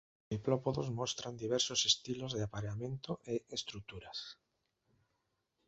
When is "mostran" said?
0.99-1.39